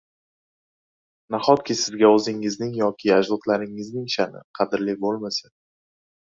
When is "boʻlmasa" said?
5.05-5.55